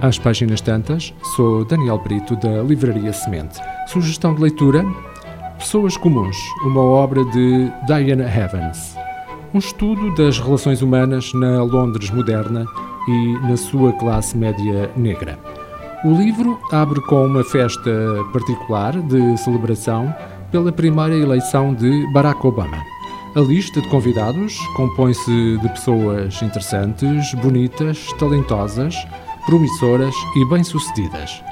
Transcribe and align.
às 0.00 0.18
páginas 0.18 0.60
tantas, 0.60 1.14
sou 1.36 1.64
Daniel 1.64 1.98
Brito 1.98 2.34
da 2.36 2.62
Livraria 2.62 3.12
Semente. 3.12 3.60
Sugestão 3.86 4.34
de 4.34 4.42
leitura: 4.42 4.84
Pessoas 5.58 5.96
Comuns, 5.96 6.36
uma 6.64 6.80
obra 6.80 7.24
de 7.26 7.70
Diana 7.86 8.24
Evans. 8.24 8.96
Um 9.52 9.58
estudo 9.58 10.14
das 10.14 10.38
relações 10.38 10.80
humanas 10.80 11.32
na 11.34 11.62
Londres 11.62 12.10
moderna 12.10 12.64
e 13.08 13.32
na 13.46 13.56
sua 13.56 13.92
classe 13.94 14.36
média 14.36 14.90
negra. 14.96 15.38
O 16.04 16.14
livro 16.14 16.58
abre 16.72 17.00
com 17.02 17.26
uma 17.26 17.44
festa 17.44 17.90
particular 18.32 18.98
de 19.02 19.36
celebração 19.36 20.14
pela 20.50 20.72
primeira 20.72 21.14
eleição 21.14 21.74
de 21.74 22.06
Barack 22.12 22.46
Obama. 22.46 22.78
A 23.36 23.40
lista 23.40 23.80
de 23.80 23.88
convidados 23.88 24.56
compõe-se 24.76 25.58
de 25.58 25.68
pessoas 25.68 26.40
interessantes, 26.42 27.32
bonitas, 27.34 28.06
talentosas, 28.18 28.96
promissoras 29.50 30.14
e 30.36 30.44
bem-sucedidas, 30.44 31.42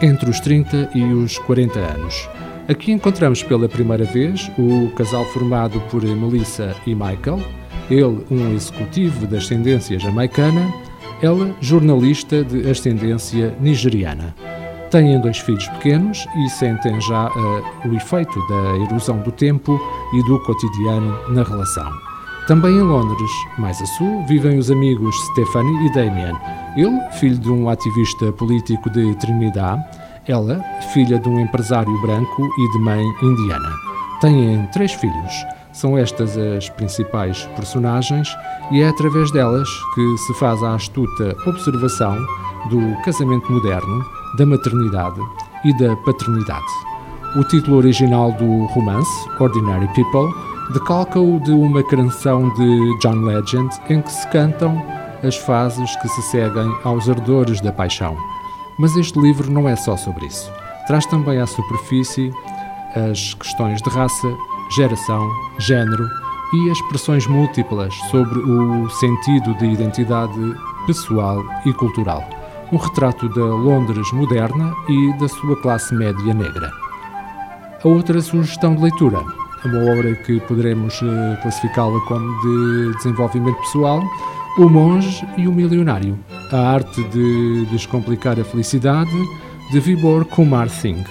entre 0.00 0.30
os 0.30 0.38
30 0.38 0.90
e 0.94 1.02
os 1.02 1.38
40 1.38 1.80
anos. 1.80 2.28
Aqui 2.68 2.92
encontramos 2.92 3.42
pela 3.42 3.68
primeira 3.68 4.04
vez 4.04 4.48
o 4.56 4.88
casal 4.94 5.24
formado 5.24 5.80
por 5.90 6.04
Melissa 6.04 6.76
e 6.86 6.94
Michael, 6.94 7.42
ele 7.90 8.24
um 8.30 8.54
executivo 8.54 9.26
de 9.26 9.36
ascendência 9.36 9.98
jamaicana, 9.98 10.72
ela 11.20 11.52
jornalista 11.60 12.44
de 12.44 12.70
ascendência 12.70 13.52
nigeriana. 13.58 14.32
Têm 14.92 15.20
dois 15.20 15.38
filhos 15.38 15.66
pequenos 15.66 16.28
e 16.36 16.50
sentem 16.50 17.00
já 17.00 17.26
uh, 17.26 17.88
o 17.88 17.96
efeito 17.96 18.38
da 18.46 18.84
erosão 18.84 19.18
do 19.18 19.32
tempo 19.32 19.80
e 20.14 20.22
do 20.28 20.38
cotidiano 20.44 21.18
na 21.30 21.42
relação. 21.42 21.90
Também 22.46 22.70
em 22.70 22.82
Londres, 22.82 23.30
mais 23.58 23.82
a 23.82 23.86
sul, 23.86 24.24
vivem 24.28 24.58
os 24.58 24.70
amigos 24.70 25.16
Stephanie 25.32 25.86
e 25.86 25.92
Damien. 25.92 26.36
Ele, 26.76 27.00
filho 27.12 27.38
de 27.38 27.50
um 27.50 27.68
ativista 27.68 28.32
político 28.32 28.90
de 28.90 29.14
Trinidad, 29.16 29.80
ela, 30.26 30.62
filha 30.92 31.18
de 31.18 31.28
um 31.28 31.40
empresário 31.40 32.00
branco 32.02 32.42
e 32.42 32.72
de 32.72 32.78
mãe 32.78 33.02
indiana. 33.22 33.70
Têm 34.20 34.66
três 34.72 34.92
filhos. 34.92 35.46
São 35.72 35.96
estas 35.96 36.36
as 36.36 36.68
principais 36.70 37.44
personagens 37.54 38.28
e 38.70 38.82
é 38.82 38.88
através 38.88 39.30
delas 39.30 39.68
que 39.94 40.18
se 40.18 40.34
faz 40.34 40.62
a 40.62 40.74
astuta 40.74 41.36
observação 41.46 42.16
do 42.68 42.96
casamento 43.04 43.50
moderno 43.52 44.04
da 44.36 44.44
maternidade 44.44 45.20
e 45.64 45.72
da 45.78 45.96
paternidade. 45.96 46.66
O 47.36 47.44
título 47.44 47.76
original 47.76 48.32
do 48.32 48.64
romance, 48.66 49.10
Ordinary 49.38 49.86
People, 49.94 50.32
decalca-o 50.72 51.40
de 51.40 51.52
uma 51.52 51.82
canção 51.84 52.52
de 52.54 52.98
John 53.00 53.20
Legend 53.22 53.68
em 53.88 54.02
que 54.02 54.10
se 54.10 54.26
cantam 54.28 54.82
as 55.22 55.36
fases 55.36 55.96
que 55.96 56.08
se 56.08 56.22
seguem 56.22 56.72
aos 56.84 57.08
ardores 57.08 57.60
da 57.60 57.72
paixão. 57.72 58.16
Mas 58.78 58.96
este 58.96 59.18
livro 59.18 59.50
não 59.50 59.68
é 59.68 59.76
só 59.76 59.96
sobre 59.96 60.26
isso. 60.26 60.50
Traz 60.86 61.04
também 61.06 61.38
à 61.40 61.46
superfície 61.46 62.32
as 63.10 63.34
questões 63.34 63.82
de 63.82 63.90
raça, 63.90 64.28
geração, 64.74 65.28
género 65.58 66.08
e 66.52 66.70
expressões 66.70 67.26
múltiplas 67.26 67.94
sobre 68.10 68.38
o 68.38 68.88
sentido 68.90 69.54
de 69.58 69.66
identidade 69.66 70.54
pessoal 70.86 71.44
e 71.66 71.72
cultural 71.74 72.24
um 72.72 72.76
retrato 72.76 73.28
da 73.30 73.44
Londres 73.44 74.12
moderna 74.12 74.74
e 74.88 75.12
da 75.18 75.28
sua 75.28 75.56
classe 75.62 75.94
média 75.94 76.34
negra. 76.34 76.70
A 77.82 77.88
outra 77.88 78.20
sugestão 78.20 78.74
de 78.74 78.82
leitura 78.82 79.18
é 79.64 79.68
uma 79.68 79.92
obra 79.92 80.14
que 80.26 80.38
poderemos 80.40 81.00
eh, 81.02 81.38
classificá-la 81.40 81.98
como 82.00 82.40
de 82.42 82.96
desenvolvimento 82.96 83.58
pessoal, 83.60 84.02
O 84.58 84.68
Monge 84.68 85.24
e 85.36 85.46
o 85.46 85.52
Milionário, 85.52 86.18
a 86.50 86.58
arte 86.58 87.00
de 87.04 87.64
descomplicar 87.66 88.40
a 88.40 88.44
felicidade, 88.44 89.12
de 89.70 89.78
Vibor 89.78 90.24
Kumar 90.24 90.68
Singh. 90.68 91.04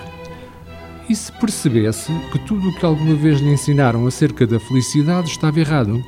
E 1.07 1.15
se 1.15 1.31
percebesse 1.31 2.11
que 2.29 2.39
tudo 2.39 2.67
o 2.67 2.75
que 2.77 2.85
alguma 2.85 3.15
vez 3.15 3.39
lhe 3.39 3.53
ensinaram 3.53 4.05
acerca 4.05 4.45
da 4.45 4.59
felicidade 4.59 5.29
estava 5.29 5.61
errado? 5.61 6.03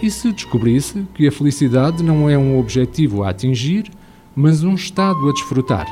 E 0.00 0.08
se 0.08 0.30
descobrisse 0.30 1.04
que 1.14 1.26
a 1.26 1.32
felicidade 1.32 2.00
não 2.00 2.30
é 2.30 2.38
um 2.38 2.60
objetivo 2.60 3.24
a 3.24 3.30
atingir, 3.30 3.90
mas 4.36 4.62
um 4.62 4.74
estado 4.74 5.28
a 5.28 5.32
desfrutar. 5.32 5.88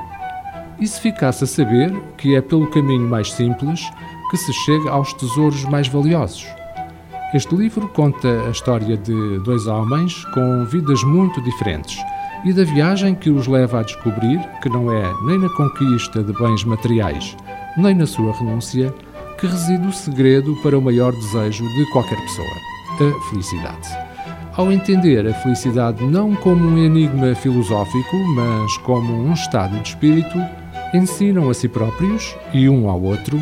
E 0.80 0.86
se 0.86 1.00
ficasse 1.00 1.42
a 1.42 1.48
saber 1.48 1.92
que 2.16 2.36
é 2.36 2.40
pelo 2.40 2.68
caminho 2.68 3.08
mais 3.08 3.32
simples 3.32 3.90
que 4.30 4.36
se 4.36 4.52
chega 4.52 4.88
aos 4.88 5.12
tesouros 5.14 5.64
mais 5.64 5.88
valiosos? 5.88 6.46
Este 7.34 7.54
livro 7.54 7.86
conta 7.88 8.26
a 8.46 8.50
história 8.50 8.96
de 8.96 9.38
dois 9.40 9.66
homens 9.66 10.24
com 10.32 10.64
vidas 10.64 11.04
muito 11.04 11.42
diferentes 11.42 11.98
e 12.42 12.54
da 12.54 12.64
viagem 12.64 13.14
que 13.14 13.28
os 13.28 13.46
leva 13.46 13.80
a 13.80 13.82
descobrir 13.82 14.40
que 14.62 14.70
não 14.70 14.90
é 14.90 15.12
nem 15.26 15.38
na 15.38 15.50
conquista 15.50 16.22
de 16.22 16.32
bens 16.32 16.64
materiais, 16.64 17.36
nem 17.76 17.94
na 17.94 18.06
sua 18.06 18.32
renúncia, 18.32 18.94
que 19.38 19.46
reside 19.46 19.86
o 19.86 19.92
segredo 19.92 20.56
para 20.62 20.78
o 20.78 20.80
maior 20.80 21.12
desejo 21.12 21.64
de 21.64 21.92
qualquer 21.92 22.18
pessoa: 22.18 22.48
a 22.98 23.28
felicidade. 23.28 23.88
Ao 24.56 24.72
entender 24.72 25.26
a 25.28 25.34
felicidade 25.34 26.02
não 26.02 26.34
como 26.34 26.66
um 26.66 26.78
enigma 26.78 27.34
filosófico, 27.34 28.16
mas 28.34 28.78
como 28.78 29.12
um 29.12 29.34
estado 29.34 29.78
de 29.82 29.88
espírito, 29.90 30.38
ensinam 30.94 31.50
a 31.50 31.54
si 31.54 31.68
próprios 31.68 32.34
e 32.54 32.70
um 32.70 32.88
ao 32.88 33.02
outro 33.02 33.38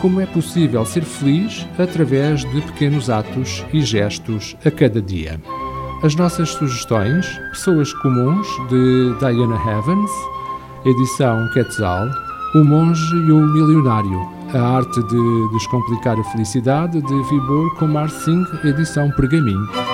como 0.00 0.20
é 0.20 0.26
possível 0.26 0.84
ser 0.84 1.02
feliz 1.02 1.66
através 1.78 2.40
de 2.40 2.60
pequenos 2.62 3.10
atos 3.10 3.64
e 3.72 3.80
gestos 3.80 4.56
a 4.64 4.70
cada 4.70 5.00
dia. 5.00 5.40
As 6.02 6.14
nossas 6.14 6.50
sugestões, 6.50 7.26
Pessoas 7.50 7.92
Comuns, 7.94 8.46
de 8.68 9.14
Diana 9.18 9.56
Evans, 9.78 10.10
edição 10.84 11.48
Quetzal, 11.52 12.06
O 12.54 12.64
Monge 12.64 13.16
e 13.16 13.32
o 13.32 13.40
Milionário, 13.40 14.28
a 14.54 14.76
arte 14.76 15.02
de 15.02 15.48
descomplicar 15.52 16.18
a 16.18 16.24
felicidade, 16.24 17.02
de 17.02 17.22
Vibor 17.24 17.74
Kumar 17.78 18.08
Singh, 18.08 18.46
edição 18.64 19.10
Pergaminho. 19.10 19.87